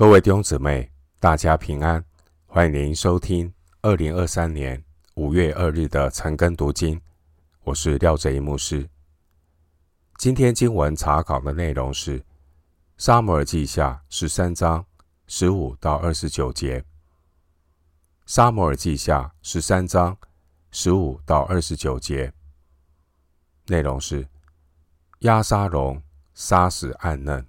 [0.00, 2.02] 各位弟兄姊妹，大家平安，
[2.46, 3.52] 欢迎您收听
[3.82, 4.82] 二零二三年
[5.16, 6.98] 五月二日的晨更读经。
[7.64, 8.88] 我是廖哲一牧师。
[10.16, 12.18] 今天经文查考的内容是
[12.96, 14.86] 《撒母耳记下》十三章
[15.26, 16.80] 十五到二十九节。
[18.24, 20.16] 《撒母耳记下》十三章
[20.70, 22.32] 十五到二十九节
[23.66, 24.26] 内容是
[25.18, 27.46] 押沙龙杀死暗嫩。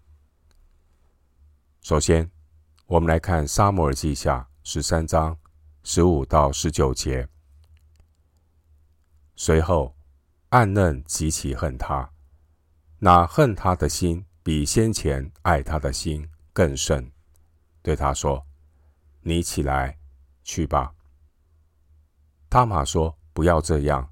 [1.81, 2.29] 首先，
[2.91, 5.37] 我们来看《撒摩尔记下》十三章
[5.81, 7.25] 十五到十九节。
[9.37, 9.95] 随后，
[10.49, 12.11] 暗嫩极其恨他，
[12.99, 17.09] 那恨他的心比先前爱他的心更甚，
[17.81, 18.45] 对他说
[19.23, 19.97] ：“你起来，
[20.43, 20.93] 去吧。”
[22.51, 24.09] 他玛说：“不要这样，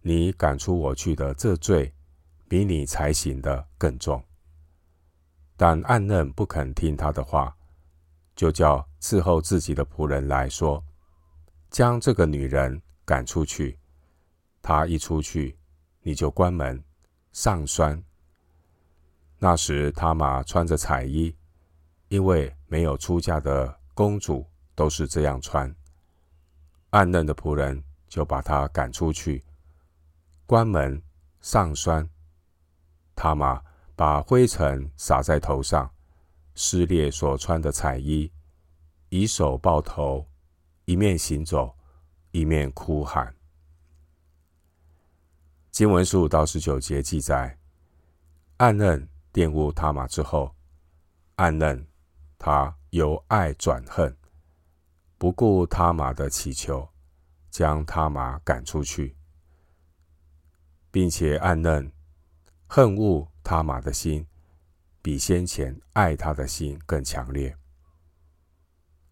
[0.00, 1.92] 你赶出我去的这罪，
[2.48, 4.24] 比你才行的更重。”
[5.58, 7.54] 但暗嫩不肯听他的话。
[8.38, 10.80] 就叫伺候自己的仆人来说，
[11.70, 13.76] 将这个女人赶出去。
[14.62, 15.58] 她一出去，
[16.02, 16.80] 你就关门
[17.32, 18.00] 上栓。
[19.40, 21.34] 那时他玛穿着彩衣，
[22.06, 25.74] 因为没有出嫁的公主都是这样穿。
[26.90, 29.44] 暗嫩的仆人就把她赶出去，
[30.46, 31.02] 关门
[31.40, 32.08] 上栓。
[33.16, 33.60] 他玛
[33.96, 35.90] 把灰尘撒在头上。
[36.60, 38.32] 撕裂所穿的彩衣，
[39.10, 40.26] 以手抱头，
[40.86, 41.72] 一面行走，
[42.32, 43.32] 一面哭喊。
[45.70, 47.56] 经文十五到十九节记载，
[48.56, 50.52] 暗嫩玷污他玛之后，
[51.36, 51.86] 暗嫩
[52.36, 54.16] 他由爱转恨，
[55.16, 56.88] 不顾他玛的祈求，
[57.50, 59.14] 将他玛赶出去，
[60.90, 61.92] 并且暗嫩
[62.66, 64.26] 恨恶他玛的心。
[65.00, 67.56] 比先前爱他的心更强烈，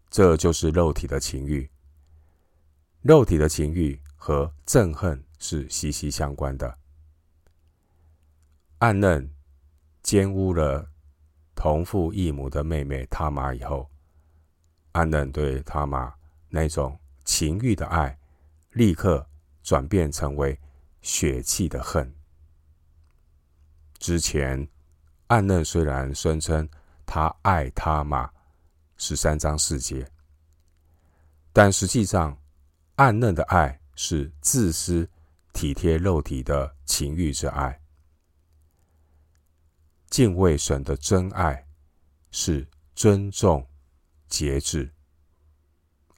[0.09, 1.69] 这就是肉体的情欲。
[3.01, 6.77] 肉体的情欲和憎恨是息息相关的。
[8.79, 9.33] 暗嫩
[10.03, 10.91] 奸污了
[11.55, 13.89] 同父异母的妹妹他玛以后，
[14.91, 16.13] 暗嫩对他玛
[16.49, 18.19] 那种情欲的爱，
[18.73, 19.27] 立刻
[19.63, 20.59] 转变成为
[21.01, 22.13] 血气的恨。
[23.97, 24.67] 之前。
[25.27, 26.67] 暗嫩虽然声称
[27.05, 28.31] 他爱他玛，
[28.95, 30.09] 十三章四节，
[31.51, 32.37] 但实际上，
[32.95, 35.09] 暗嫩的爱是自私、
[35.51, 37.79] 体贴肉体的情欲之爱。
[40.09, 41.67] 敬畏神的真爱
[42.31, 42.65] 是
[42.95, 43.67] 尊重、
[44.29, 44.89] 节制，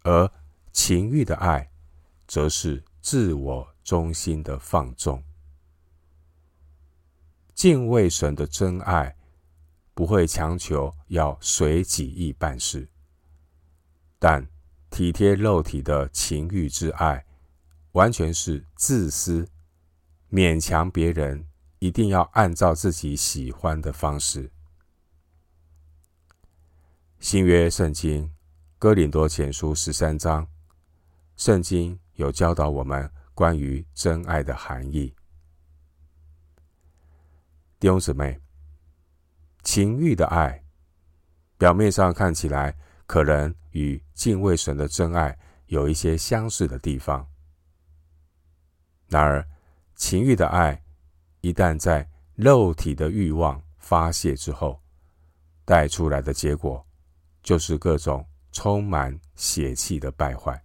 [0.03, 0.31] 而
[0.71, 1.71] 情欲的爱
[2.27, 5.23] 则是自我中心的放纵。
[7.59, 9.17] 敬畏神的真爱，
[9.93, 12.87] 不会强求要随己意办事；
[14.17, 14.47] 但
[14.89, 17.25] 体贴肉体的情欲之爱，
[17.91, 19.45] 完全是自私，
[20.31, 21.49] 勉强别人
[21.79, 24.49] 一定要按照自己喜欢的方式。
[27.19, 28.31] 新约圣经
[28.77, 30.47] 哥林多前书十三章，
[31.35, 35.13] 圣经有教导我们关于真爱的含义。
[37.79, 38.37] 弟兄姊妹，
[39.63, 40.61] 情欲的爱，
[41.57, 42.75] 表面上看起来
[43.07, 47.25] 可能与敬畏神的真爱有一些相似的地方。
[49.07, 49.47] 然而，
[49.95, 50.83] 情欲的爱
[51.39, 54.77] 一旦在肉体的欲望发泄之后，
[55.63, 56.85] 带出来的结果
[57.41, 60.61] 就是各种充满血气的败坏。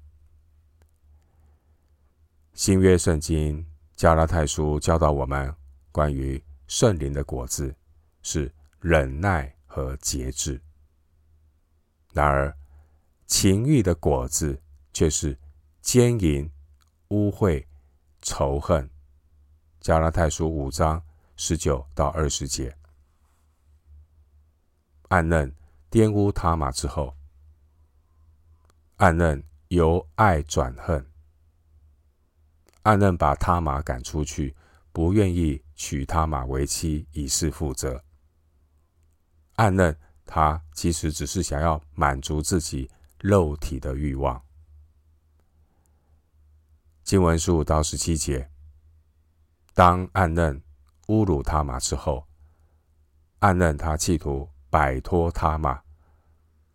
[2.55, 3.65] 新约圣经
[3.95, 5.55] 加拉太书教导我们
[5.93, 6.43] 关于。
[6.67, 7.75] 圣灵的果子
[8.23, 10.61] 是忍耐和节制，
[12.13, 12.57] 然而
[13.27, 15.39] 情欲的果子却是
[15.81, 16.51] 奸淫、
[17.09, 17.65] 污秽、
[18.23, 18.89] 仇恨。
[19.81, 21.03] 加拉太书五章
[21.37, 22.75] 十九到二十节，
[25.09, 25.55] 暗嫩
[25.91, 27.15] 玷污他玛之后，
[28.97, 31.07] 暗嫩由爱转恨，
[32.83, 34.57] 暗嫩把他玛赶出去。
[34.95, 38.05] 不愿意娶他玛为妻，以示负责。
[39.57, 42.89] 暗嫩他其实只是想要满足自己
[43.19, 44.41] 肉体的欲望。
[47.03, 48.49] 经文十五到十七节，
[49.75, 50.63] 当暗嫩
[51.09, 52.25] 侮辱他玛之后，
[53.41, 55.83] 暗嫩他企图摆脱他玛，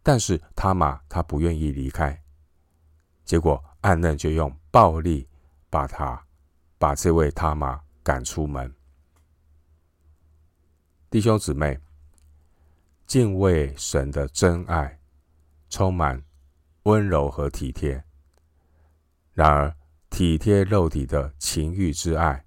[0.03, 2.21] 但是他玛他不愿意离开，
[3.23, 5.25] 结果暗嫩就用暴力
[5.69, 6.21] 把他
[6.77, 7.81] 把这位他玛。
[8.09, 8.73] 赶出门，
[11.11, 11.79] 弟兄姊妹，
[13.05, 14.99] 敬畏神的真爱，
[15.69, 16.19] 充满
[16.85, 18.03] 温柔和体贴。
[19.35, 19.71] 然而，
[20.09, 22.43] 体贴肉体的情欲之爱，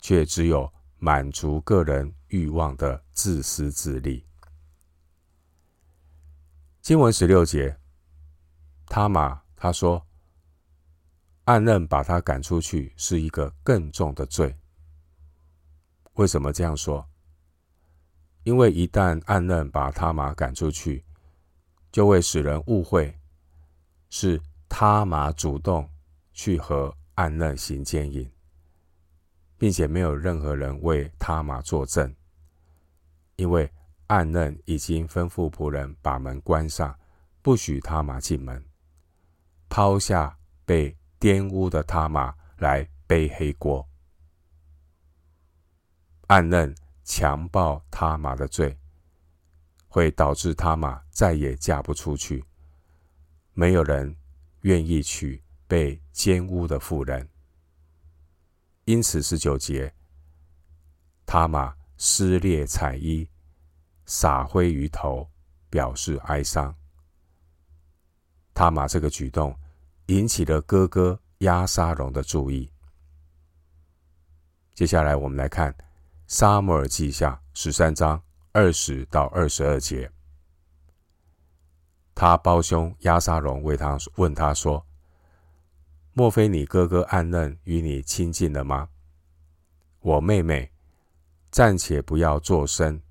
[0.00, 4.26] 却只有满足个人欲望的自私自利。
[6.80, 7.78] 经文十六节，
[8.86, 10.04] 他玛他说，
[11.44, 14.52] 暗嫩把他赶出去是一个更重的罪。
[16.14, 17.06] 为什么这样说？
[18.42, 21.04] 因为一旦暗嫩把他玛赶出去，
[21.92, 23.14] 就会使人误会
[24.08, 25.88] 是他玛主动
[26.32, 28.30] 去和暗嫩行奸淫，
[29.58, 32.14] 并且没有任何人为他玛作证，
[33.36, 33.70] 因为
[34.06, 36.98] 暗嫩已经吩咐仆人把门关上，
[37.42, 38.64] 不许他玛进门，
[39.68, 43.86] 抛下被玷污的他玛来背黑锅。
[46.30, 46.72] 暗嫩
[47.02, 48.78] 强暴他玛的罪，
[49.88, 52.44] 会导致他玛再也嫁不出去，
[53.52, 54.16] 没有人
[54.60, 57.28] 愿意娶被奸污的妇人。
[58.84, 59.92] 因此十九节，
[61.26, 63.28] 他玛撕裂彩衣，
[64.06, 65.28] 撒灰于头，
[65.68, 66.72] 表示哀伤。
[68.54, 69.58] 他玛这个举动
[70.06, 72.70] 引起了哥哥押沙龙的注意。
[74.74, 75.74] 接下来我们来看。
[76.30, 78.22] 撒母耳记下十三章
[78.52, 80.08] 二十到二十二节，
[82.14, 84.86] 他胞兄押沙龙为他问他说
[86.14, 88.90] ：“莫非你哥哥暗嫩与你亲近了吗？
[89.98, 90.70] 我妹妹
[91.50, 93.02] 暂且不要作声，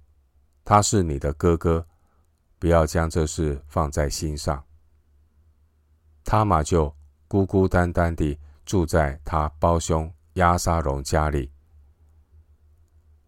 [0.63, 1.86] 他是你的哥哥，
[2.57, 4.63] 不要将这事放在心上。”
[6.24, 6.95] 他嘛就
[7.27, 11.51] 孤孤单单地住在他胞兄押沙龙家里。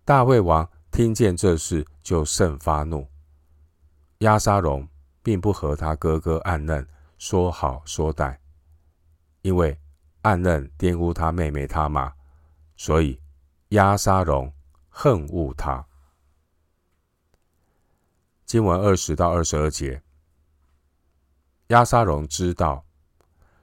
[0.04, 3.08] 大卫王听见这事，就甚发怒。
[4.20, 4.88] 押沙龙
[5.22, 6.86] 并不和他哥哥暗嫩
[7.20, 8.38] 说好说歹，
[9.42, 9.80] 因为
[10.24, 12.14] 暗嫩玷污他妹妹他玛，
[12.76, 13.22] 所以
[13.70, 14.52] 押沙龙
[14.90, 15.86] 恨恶他。
[18.46, 20.02] 经文二十到二十二节，
[21.68, 22.86] 押沙龙知道，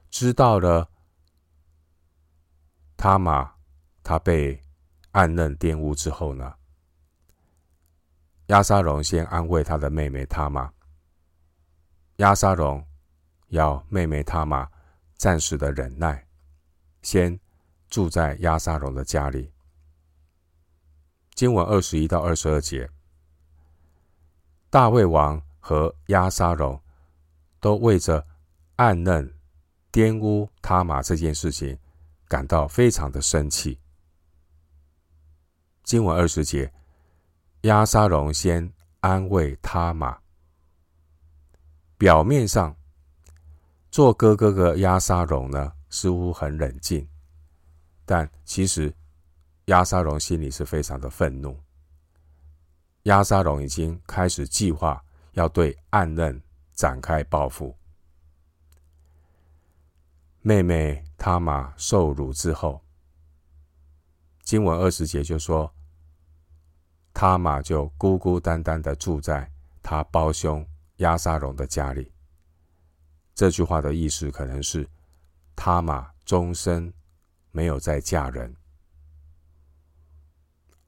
[0.08, 0.88] 知道了
[2.96, 3.54] 他玛，
[4.04, 4.62] 他被。
[5.18, 6.54] 暗嫩玷污之后呢？
[8.46, 10.72] 押沙龙先安慰他的妹妹他玛。
[12.18, 12.86] 押沙龙
[13.48, 14.70] 要妹妹他玛
[15.16, 16.24] 暂时的忍耐，
[17.02, 17.36] 先
[17.88, 19.52] 住在押沙龙的家里。
[21.34, 22.88] 经文二十一到二十二节，
[24.70, 26.80] 大卫王和押沙龙
[27.58, 28.24] 都为着
[28.76, 29.34] 暗嫩
[29.90, 31.76] 玷污他玛这件事情
[32.28, 33.80] 感到非常的生气。
[35.88, 36.70] 经文二十节，
[37.62, 38.70] 押沙龙先
[39.00, 40.18] 安慰他玛。
[41.96, 42.76] 表面上，
[43.90, 47.08] 做哥哥的押沙龙呢，似乎很冷静，
[48.04, 48.94] 但其实
[49.64, 51.58] 押沙龙心里是非常的愤怒。
[53.04, 55.02] 押沙龙已经开始计划
[55.32, 56.38] 要对暗嫩
[56.74, 57.74] 展开报复。
[60.42, 62.78] 妹妹他玛受辱之后，
[64.42, 65.72] 经文二十节就说。
[67.20, 69.50] 他玛就孤孤单单的住在
[69.82, 70.64] 他胞兄
[70.98, 72.12] 押沙龙的家里。
[73.34, 74.88] 这句话的意思可能是，
[75.56, 76.94] 他玛终身
[77.50, 78.54] 没有再嫁人。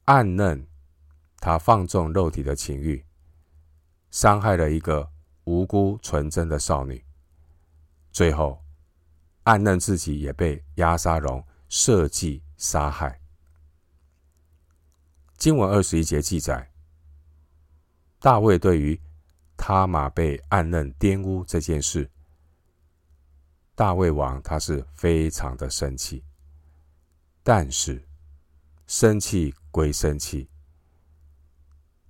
[0.05, 0.65] 暗嫩，
[1.39, 3.05] 他放纵肉体的情欲，
[4.13, 5.11] 伤害了一个
[5.43, 7.05] 无辜纯真的少女。
[8.13, 8.65] 最后，
[9.43, 13.20] 暗嫩自己也被押沙龙设计杀害。
[15.41, 16.71] 经文二十一节记载，
[18.19, 19.01] 大卫对于
[19.57, 22.11] 他马被暗嫩玷污这件事，
[23.75, 26.23] 大卫王他是非常的生气，
[27.43, 28.07] 但是
[28.87, 30.47] 生气归生气，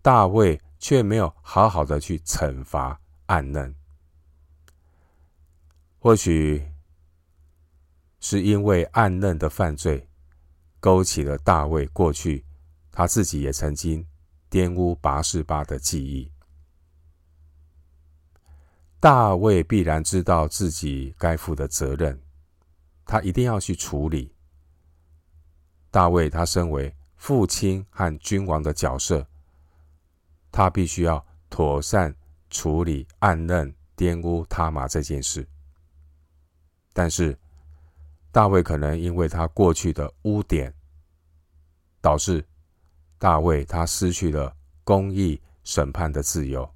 [0.03, 3.73] 大卫却没有好好的去惩罚暗嫩。
[6.01, 6.69] 或许
[8.19, 10.09] 是因为暗嫩的犯罪，
[10.81, 12.45] 勾起了大卫过去。
[13.01, 14.07] 他自己也曾经
[14.51, 16.31] 玷污拔示巴的记忆。
[19.01, 22.21] 大卫必然知道自己该负的责任，
[23.07, 24.35] 他一定要去处理。
[25.91, 29.27] 大卫他身为父亲和君王的角色，
[30.53, 32.15] 他必须要妥善
[32.51, 35.49] 处理暗嫩玷污他玛这件事。
[36.93, 37.39] 但是
[38.31, 40.75] 大卫可能因为他过去的污点，
[42.03, 42.47] 导致。
[43.21, 46.75] 大卫他失去了公义审判的自由，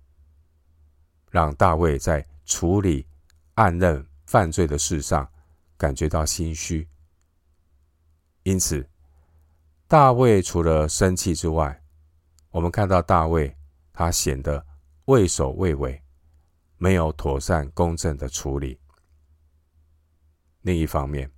[1.30, 3.06] 让大卫在处理
[3.54, 5.26] 暗嫩犯罪的事上
[5.78, 6.86] 感觉到心虚。
[8.42, 8.86] 因此，
[9.88, 11.82] 大卫除了生气之外，
[12.50, 13.56] 我们看到大卫
[13.90, 14.66] 他显得
[15.06, 16.02] 畏首畏尾，
[16.76, 18.78] 没有妥善公正的处理。
[20.60, 21.32] 另一方面，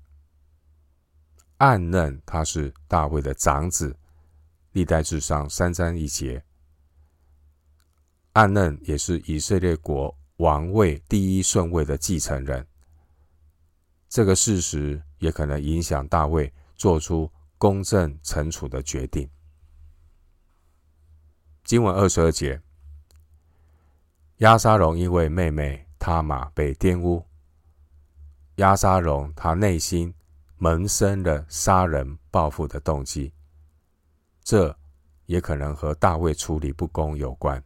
[1.59, 3.97] 暗嫩他是大卫的长子，
[4.77, 6.45] 历代至上三章一节。
[8.35, 12.67] 暗嫩也是以色列国王位第一顺位的继承人，
[14.07, 19.27] 这个事实也可能影响大卫做出公正惩处的决定。
[21.65, 22.61] 经文二十二节，
[24.41, 27.25] 押沙龙因为妹妹他玛被玷污，
[28.57, 30.13] 押沙龙他内心
[30.59, 33.33] 萌生了杀人报复的动机，
[34.47, 34.79] 这
[35.25, 37.61] 也可能和大卫处理不公有关。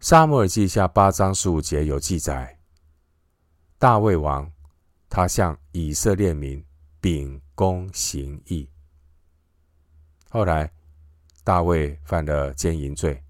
[0.00, 2.58] 撒母耳记下八章十五节有记载，
[3.78, 4.50] 大卫王
[5.08, 6.62] 他向以色列民
[7.00, 8.68] 秉公行义。
[10.30, 10.68] 后来
[11.44, 13.22] 大卫犯了奸淫罪，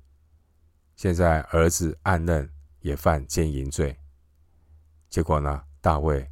[0.96, 2.50] 现在儿子暗嫩
[2.80, 3.94] 也犯奸淫罪，
[5.10, 6.26] 结果呢，大卫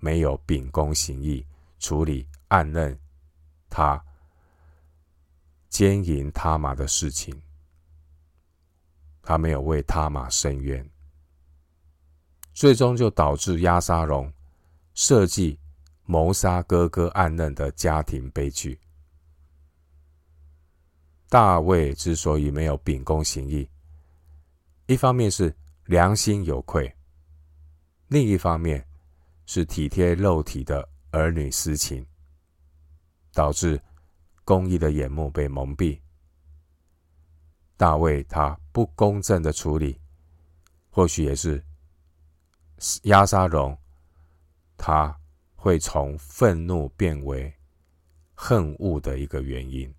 [0.00, 1.46] 没有秉公行义
[1.78, 2.94] 处理暗嫩
[3.68, 4.02] 他
[5.68, 7.42] 奸淫他玛的事情。
[9.22, 10.88] 他没有为他玛伸冤，
[12.52, 14.32] 最终就导致压沙龙
[14.94, 15.58] 设计
[16.04, 18.78] 谋杀哥哥暗嫩的家庭悲剧。
[21.28, 23.68] 大卫之所以没有秉公行义，
[24.86, 25.52] 一方面是
[25.86, 26.94] 良心有愧，
[28.06, 28.86] 另一方面
[29.44, 32.06] 是体贴肉体的儿女私情，
[33.36, 33.78] 导致
[34.46, 36.00] 公义的眼目被蒙蔽。
[37.76, 40.00] 大卫他不公正的处理，
[40.88, 41.62] 或许也是
[43.02, 43.76] 压沙龙
[44.78, 45.14] 他
[45.54, 47.54] 会从愤怒变为
[48.34, 49.94] 恨恶的一个原因。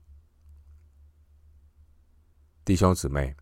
[2.65, 3.35] 弟兄姊妹，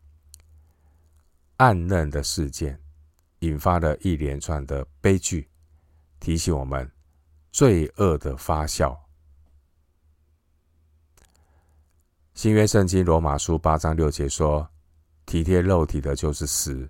[1.56, 2.78] 暗嫩的事件
[3.40, 5.50] 引发了一连串的悲剧，
[6.20, 6.92] 提醒我们
[7.54, 9.05] 罪恶的发酵。
[12.36, 14.70] 新约圣经罗马书八章六节说
[15.26, 16.86] ：“体贴肉体的，就是死；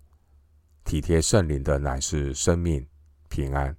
[0.83, 2.83] 体贴圣灵的，乃是生命
[3.29, 3.77] 平安。”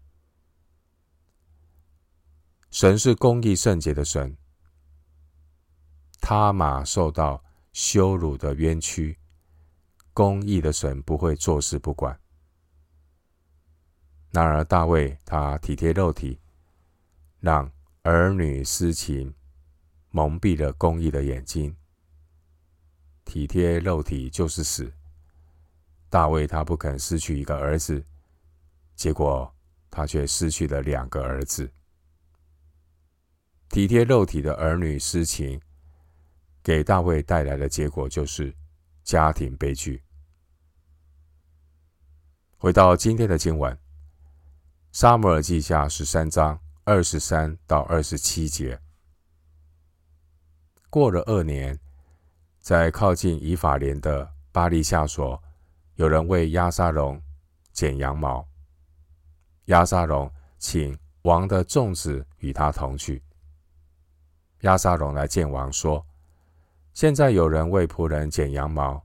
[2.70, 4.36] 神是公义圣洁的神，
[6.20, 7.42] 他玛受到
[7.72, 9.18] 羞辱的冤屈，
[10.12, 12.16] 公义的神不会坐视不管。
[14.30, 16.38] 然而大卫他体贴肉体，
[17.40, 17.68] 让
[18.02, 19.34] 儿女私情。
[20.16, 21.76] 蒙蔽了公义的眼睛，
[23.26, 24.90] 体贴肉体就是死。
[26.08, 28.02] 大卫他不肯失去一个儿子，
[28.94, 29.54] 结果
[29.90, 31.70] 他却失去了两个儿子。
[33.68, 35.60] 体贴肉体的儿女私情，
[36.62, 38.54] 给大卫带来的结果就是
[39.04, 40.02] 家庭悲剧。
[42.56, 43.70] 回到今天的经文，
[44.92, 48.80] 《撒母耳记下》十三章二十三到二十七节。
[50.96, 51.78] 过了二年，
[52.58, 55.38] 在靠近以法莲的巴力夏所，
[55.96, 57.20] 有人为押沙龙
[57.70, 58.48] 剪羊毛。
[59.66, 63.22] 押沙龙请王的众子与他同去。
[64.60, 66.02] 押沙龙来见王说
[66.94, 69.04] ：“现在有人为仆人剪羊毛，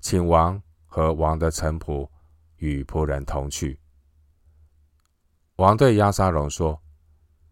[0.00, 2.08] 请王和王的臣仆
[2.56, 3.78] 与仆人同去。”
[5.56, 6.80] 王对押沙龙说：“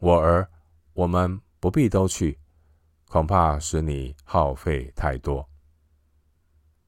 [0.00, 0.48] 我儿，
[0.94, 2.38] 我们不必都去。”
[3.08, 5.48] 恐怕使你耗费太多。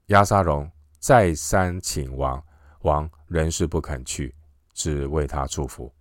[0.07, 2.45] 押沙龙再三请王，
[2.83, 4.35] 王仍是不肯去，
[4.75, 5.93] 只为他祝福。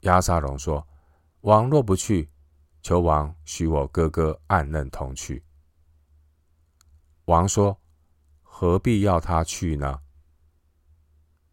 [0.00, 0.86] 押沙龙说
[1.42, 2.30] ：“王若不去，
[2.82, 5.44] 求王许我哥哥暗嫩同去。”
[7.26, 7.78] 王说
[8.42, 10.00] ：“何必要他去呢？”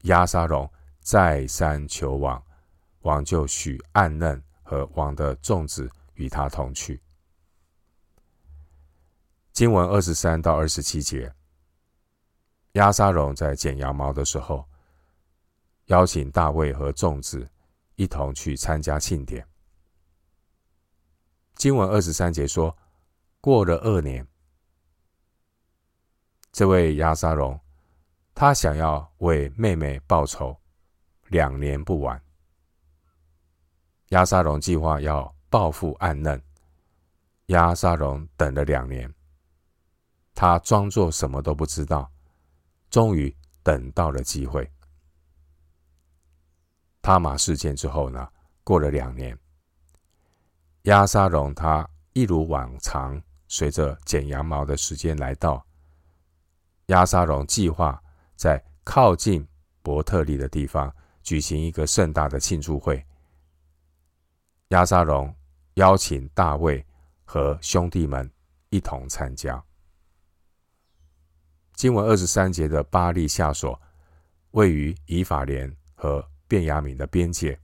[0.03, 2.41] 押沙龙再三求王，
[3.01, 7.01] 王就许暗嫩和王的众子与他同去。
[9.55, 11.33] 经文二十三到二十七节，
[12.73, 14.67] 亚沙龙在剪羊毛的时候，
[15.85, 17.49] 邀请大卫和众子
[17.95, 19.47] 一同去参加庆典。
[21.55, 22.77] 经文二十三节说，
[23.39, 24.27] 过了二年，
[26.51, 27.57] 这位亚沙龙，
[28.33, 30.53] 他想要为妹妹报仇，
[31.27, 32.21] 两年不晚。
[34.09, 36.43] 亚沙龙计划要报复暗嫩，
[37.45, 39.09] 亚沙龙等了两年。
[40.35, 42.11] 他装作什么都不知道，
[42.89, 44.69] 终于等到了机会。
[47.01, 48.27] 他马事件之后呢，
[48.63, 49.37] 过了两年，
[50.83, 55.65] 亚沙龙他一如往常，随着剪羊毛的时间来到，
[56.87, 58.03] 亚沙龙计划
[58.35, 59.47] 在靠近
[59.81, 63.03] 伯特利的地方举行一个盛大的庆祝会。
[64.69, 65.33] 亚沙龙
[65.75, 66.85] 邀请大卫
[67.23, 68.29] 和兄弟们
[68.69, 69.63] 一同参加。
[71.75, 73.79] 经文二十三节的巴利夏所
[74.51, 77.59] 位于以法莲和便雅悯的边界。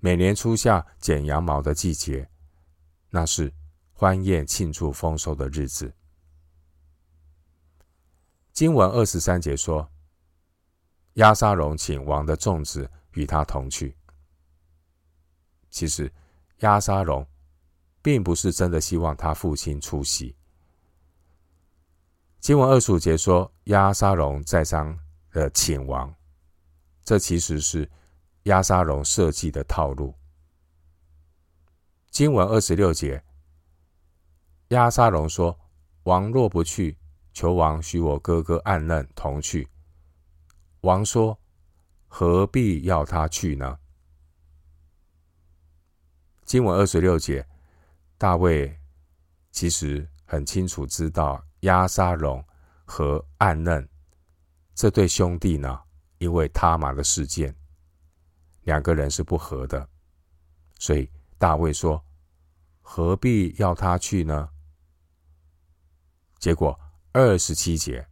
[0.00, 2.28] 每年初夏剪羊毛的季节，
[3.10, 3.52] 那是
[3.92, 5.94] 欢宴庆祝丰收的日子。
[8.52, 9.88] 经文二十三节说，
[11.14, 13.96] 押沙龙请王的众子与他同去。
[15.70, 16.12] 其实，
[16.58, 17.24] 押沙龙
[18.02, 20.36] 并不是真的希望他父亲出席。
[22.42, 24.98] 经文二十五节说，押沙龙再三
[25.30, 26.12] 的请王，
[27.04, 27.88] 这其实是
[28.42, 30.12] 押沙龙设计的套路。
[32.10, 33.22] 经文二十六节，
[34.70, 35.56] 押沙龙说
[36.02, 36.98] ：“王若不去，
[37.32, 39.68] 求王许我哥哥暗嫩同去。”
[40.82, 41.38] 王说
[42.08, 43.78] ：“何必要他去呢？”
[46.44, 47.46] 经文二十六节，
[48.18, 48.80] 大卫
[49.52, 52.44] 其实很清楚知道押沙龙
[52.84, 53.88] 和暗嫩
[54.74, 55.82] 这对兄弟呢，
[56.18, 57.54] 因为他玛的事件，
[58.62, 59.88] 两个人是不和的，
[60.78, 62.04] 所以大卫说
[62.80, 64.48] ：“何必要他去呢？”
[66.38, 66.78] 结果
[67.12, 68.06] 二十七节，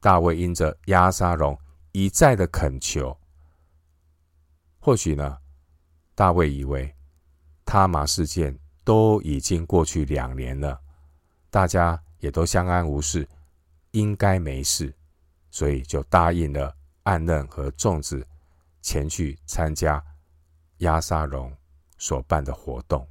[0.00, 1.58] 大卫因着押沙龙
[1.92, 3.18] 一再的恳求，
[4.78, 5.38] 或许呢，
[6.14, 6.92] 大卫以为。
[7.68, 10.80] 他玛事件都已经过去两年了，
[11.50, 13.28] 大家也都相安无事，
[13.92, 14.92] 应该没事，
[15.48, 18.26] 所以就答应了暗嫩和粽子
[18.82, 20.04] 前去参加
[20.78, 21.56] 押沙龙
[21.98, 23.08] 所办的活动。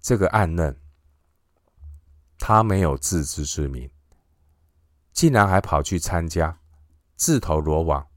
[0.00, 0.74] 这个暗嫩，
[2.38, 3.90] 他没有自知之明，
[5.12, 6.58] 竟然还跑去参加，
[7.14, 8.08] 自投罗网。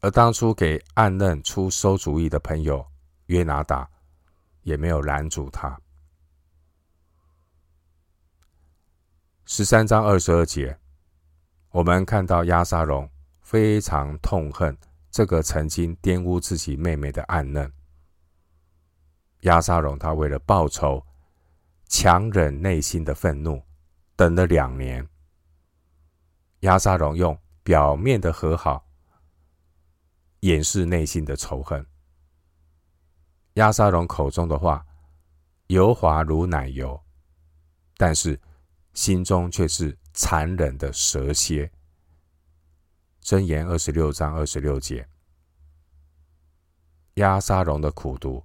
[0.00, 2.86] 而当初给暗嫩出馊主意的朋友
[3.26, 3.90] 约拿达，
[4.62, 5.78] 也没有拦阻他。
[9.44, 10.78] 十三章二十二节，
[11.70, 13.08] 我们看到押沙龙
[13.40, 14.76] 非常痛恨
[15.10, 17.70] 这个曾经玷污自己妹妹的暗嫩。
[19.40, 21.04] 押沙龙他为了报仇，
[21.88, 23.60] 强忍内心的愤怒，
[24.14, 25.06] 等了两年。
[26.60, 28.86] 押沙龙用表面的和好。
[30.40, 31.84] 掩饰内心的仇恨。
[33.54, 34.84] 押沙龙口中的话
[35.66, 36.98] 油滑如奶油，
[37.96, 38.40] 但是
[38.94, 41.70] 心中却是残忍的蛇蝎。
[43.22, 45.08] 箴言二十六章二十六节，
[47.14, 48.44] 押沙龙的苦读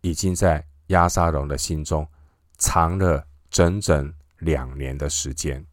[0.00, 2.08] 已经在押沙龙的心中
[2.56, 5.64] 藏了整整两年的时间。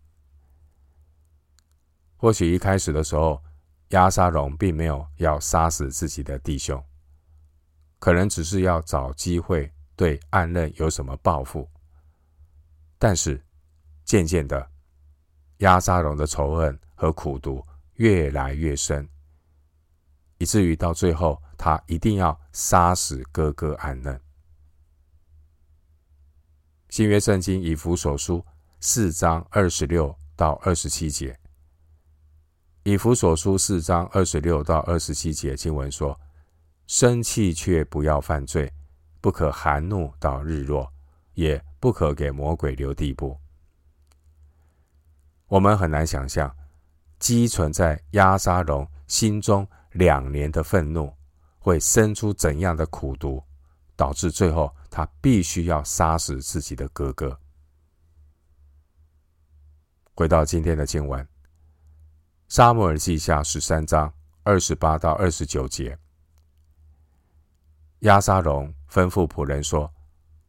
[2.18, 3.42] 或许一开始的时候。
[3.90, 6.84] 押沙龙并没有要杀死自己的弟兄，
[8.00, 11.70] 可能只是要找机会对暗刃有什么报复。
[12.98, 13.46] 但是
[14.04, 14.70] 渐渐的，
[15.58, 19.08] 押沙龙的仇恨和苦毒越来越深，
[20.38, 24.20] 以至于到最后，他一定要杀死哥哥安嫩。
[26.90, 28.46] 新约圣经以弗所书
[28.80, 31.40] 四章二十六到二十七节。
[32.84, 36.20] 以弗所书四章二十六到二十七节经文说
[36.86, 38.72] ：“生气却不要犯罪，
[39.22, 40.92] 不可含怒到日落，
[41.34, 43.40] 也不可给魔鬼留地步。”
[45.54, 46.52] 我们很难想象，
[47.20, 51.14] 积存在押沙龙心中两年的愤怒，
[51.60, 53.44] 会生出怎样的苦毒，
[53.96, 57.40] 导致最后他必须要杀死自己的哥哥。
[60.16, 61.28] 回到今天的经文。
[62.48, 64.12] 撒母耳记下十三章
[64.42, 65.96] 二十八到二十九节，
[68.00, 69.94] 押沙龙吩咐仆人说：“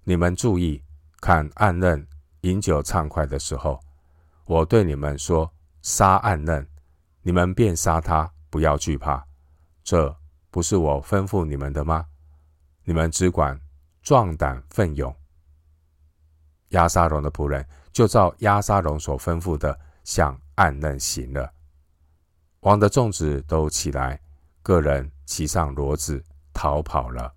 [0.04, 0.82] 你们注意
[1.20, 2.06] 看暗嫩
[2.40, 3.78] 饮酒畅快的时候，
[4.44, 5.52] 我对你们说
[5.82, 6.66] 杀暗嫩，
[7.22, 9.26] 你们便杀他，不要惧怕。
[9.82, 10.14] 这
[10.50, 12.06] 不是我吩咐你们的吗？
[12.84, 13.58] 你们只管
[14.02, 15.14] 壮胆奋勇。”
[16.70, 21.52] 押沙龙的仆人就照押沙龙所吩咐的，向暗嫩行了。
[22.60, 24.20] 王的众子都起来，
[24.62, 27.34] 各人骑上骡子逃跑了。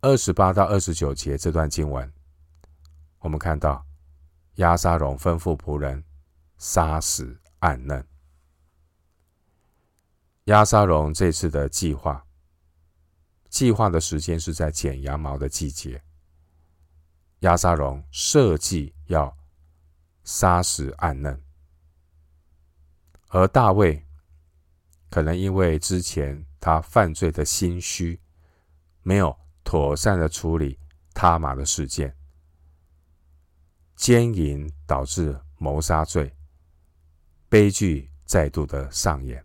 [0.00, 2.12] 二十八到二十九节这段经文，
[3.20, 3.86] 我们看到
[4.56, 6.04] 押沙龙吩咐仆人
[6.58, 8.06] 杀死暗嫩。
[10.44, 12.26] 押沙龙这次的计划，
[13.48, 16.02] 计划的时间是在剪羊毛的季节。
[17.40, 19.36] 押沙龙设计要
[20.24, 21.42] 杀死暗嫩，
[23.28, 24.04] 而大卫
[25.10, 28.20] 可能因为之前他犯罪的心虚，
[29.02, 30.78] 没有妥善的处理
[31.14, 32.16] 他玛的事件。
[34.02, 36.34] 奸淫导致谋杀罪，
[37.48, 39.44] 悲剧再度的上演。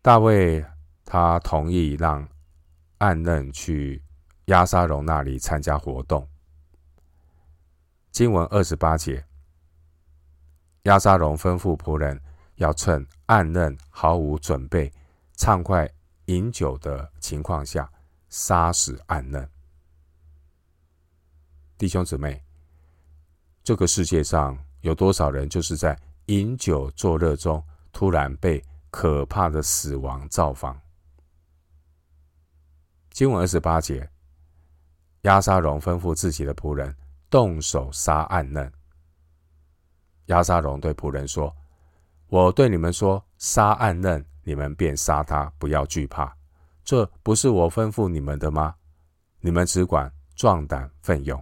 [0.00, 0.64] 大卫
[1.04, 2.26] 他同意让
[2.96, 4.02] 暗嫩去
[4.46, 6.26] 押沙龙那里参加活动。
[8.10, 9.22] 经文二十八节，
[10.84, 12.18] 押沙龙吩咐仆人
[12.54, 14.90] 要趁暗嫩毫无准备、
[15.34, 15.86] 畅快
[16.24, 17.92] 饮酒的情况下
[18.30, 19.46] 杀死暗嫩。
[21.78, 22.42] 弟兄姊妹，
[23.62, 28.60] 这个世界上有多少人就是在饮酒作乐中，突然被
[28.90, 30.76] 可怕的死亡造访？
[33.10, 34.10] 经文二十八节，
[35.22, 36.92] 押沙龙吩咐自己的仆人
[37.30, 38.70] 动手杀暗嫩。
[40.26, 41.54] 押沙龙对仆人说
[42.26, 46.36] ：“我对你们说，杀暗嫩，你们便杀他，不要惧怕。
[46.82, 48.74] 这不是我吩咐你们的吗？
[49.38, 51.40] 你们只管壮胆奋勇。”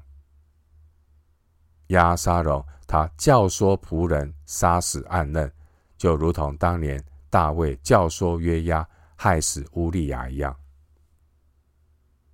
[1.89, 5.51] 押沙龙，他教唆仆人杀死暗嫩，
[5.97, 10.57] 就如同当年大卫教唆约押害死乌利亚一样。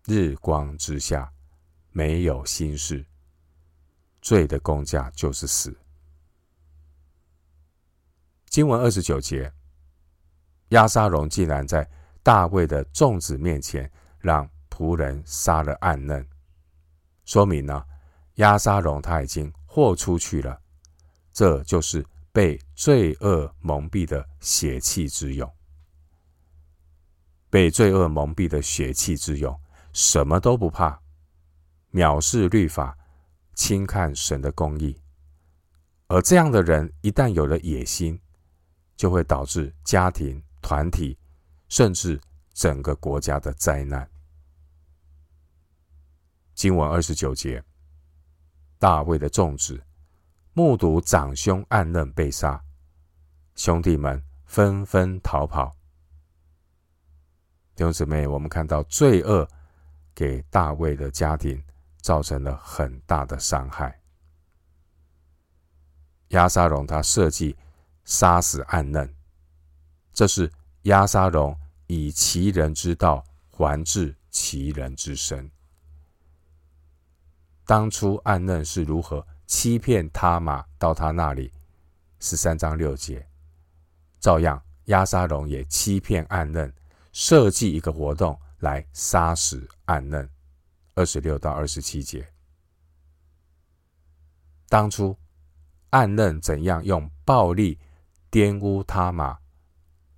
[0.06, 1.32] 日光之下
[1.90, 3.04] 没有新事，
[4.20, 5.76] 罪的工价就是死。
[8.46, 9.52] 经文二十九节，
[10.70, 11.88] 押沙龙竟然在
[12.22, 16.26] 大卫的众子面前让仆人杀了暗嫩，
[17.24, 17.84] 说明呢？
[18.36, 20.60] 押沙龙他已经豁出去了，
[21.32, 25.50] 这就是被罪恶蒙蔽的血气之勇。
[27.50, 29.58] 被罪恶蒙蔽的血气之勇，
[29.92, 30.98] 什么都不怕，
[31.92, 32.96] 藐视律法，
[33.54, 34.98] 轻看神的公义。
[36.06, 38.18] 而这样的人一旦有了野心，
[38.96, 41.18] 就会导致家庭、团体，
[41.68, 42.18] 甚至
[42.54, 44.08] 整个国家的灾难。
[46.54, 47.62] 经文二十九节。
[48.82, 49.80] 大卫的众子
[50.54, 52.60] 目睹长兄暗嫩被杀，
[53.54, 55.70] 兄弟们纷纷逃跑。
[57.76, 59.48] 弟兄姊妹，我们看到罪恶
[60.12, 61.62] 给大卫的家庭
[62.00, 64.02] 造成了很大的伤害。
[66.30, 67.56] 押沙龙他设计
[68.02, 69.08] 杀死暗嫩，
[70.12, 70.50] 这是
[70.82, 75.48] 押沙龙以其人之道还治其人之身。
[77.72, 81.50] 当初暗嫩是如何欺骗他玛到他那里？
[82.20, 83.26] 十三章六节，
[84.20, 86.70] 照样押沙龙也欺骗暗嫩，
[87.14, 90.28] 设计一个活动来杀死暗嫩。
[90.96, 92.30] 二十六到二十七节，
[94.68, 95.16] 当初
[95.88, 97.78] 暗嫩怎样用暴力
[98.30, 99.38] 玷污他玛？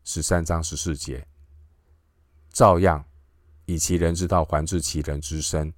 [0.03, 1.25] 十三章十四节，
[2.51, 3.05] 照样
[3.65, 5.73] 以其人之道还治其人之身。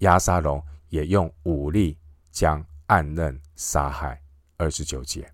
[0.00, 0.62] 押沙龙。
[0.88, 1.98] 也用武力
[2.30, 4.22] 将暗嫩杀害。
[4.60, 5.32] 二十九节，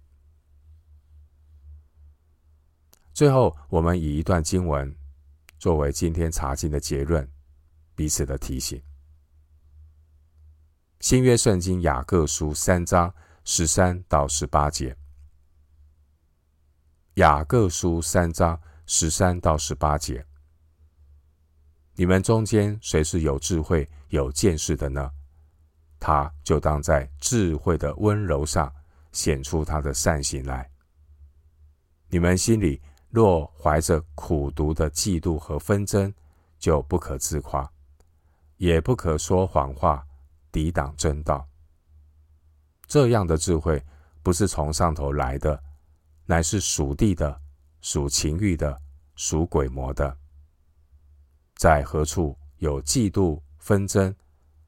[3.14, 4.94] 最后我们以一段经文
[5.58, 7.26] 作为今天查经的结论，
[7.94, 8.82] 彼此的提醒。
[11.00, 13.14] 新约圣经雅各书三章
[13.44, 14.94] 十三到十八节，
[17.14, 20.26] 雅各书三章十三到十八节，
[21.94, 25.10] 你们中间谁是有智慧、有见识的呢？
[26.06, 28.70] 他就当在智慧的温柔上
[29.10, 30.70] 显出他的善行来。
[32.10, 36.12] 你们心里若怀着苦毒的嫉妒和纷争，
[36.58, 37.66] 就不可自夸，
[38.58, 40.06] 也不可说谎话，
[40.52, 41.48] 抵挡真道。
[42.86, 43.82] 这样的智慧
[44.22, 45.58] 不是从上头来的，
[46.26, 47.40] 乃是属地的、
[47.80, 48.78] 属情欲的、
[49.16, 50.14] 属鬼魔的。
[51.56, 54.14] 在何处有嫉妒纷争，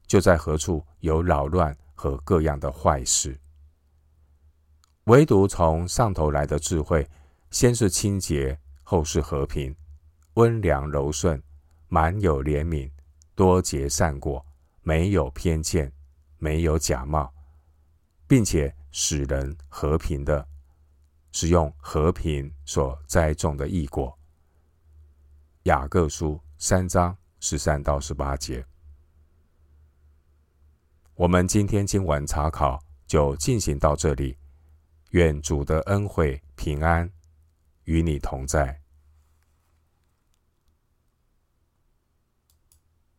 [0.07, 3.39] 就在何处有扰乱和各样的坏事。
[5.03, 7.07] 唯独从上头来的智慧，
[7.51, 9.75] 先是清洁，后是和平，
[10.33, 11.41] 温良柔顺，
[11.87, 12.89] 满有怜悯，
[13.35, 14.45] 多结善果，
[14.81, 15.91] 没有偏见，
[16.37, 17.33] 没有假冒，
[18.27, 20.47] 并且使人和平的，
[21.31, 24.17] 使用和平所栽种的义果。
[25.63, 28.65] 雅各书三章十三到十八节。
[31.17, 34.37] 我们今天今晚查考就进行到这里。
[35.11, 37.09] 愿主的恩惠平安
[37.85, 38.79] 与你同在。